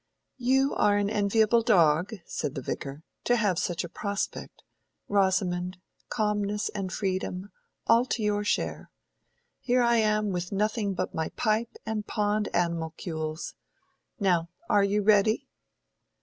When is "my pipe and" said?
11.13-12.07